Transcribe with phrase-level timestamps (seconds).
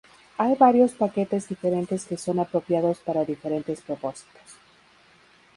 [0.39, 4.55] Hay varios paquetes diferentes que son apropiados para diferentes propósitos.